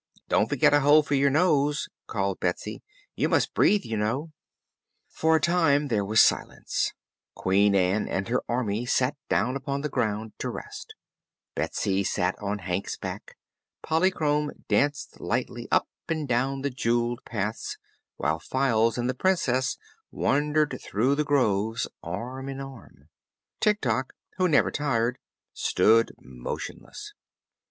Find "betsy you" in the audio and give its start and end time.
2.39-3.29